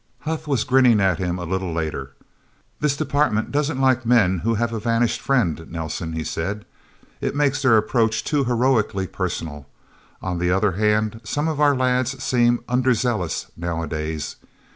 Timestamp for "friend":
5.21-5.63